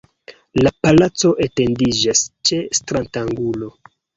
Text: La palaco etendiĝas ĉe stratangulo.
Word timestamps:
La 0.61 0.71
palaco 0.85 1.31
etendiĝas 1.47 2.25
ĉe 2.51 2.61
stratangulo. 2.81 3.75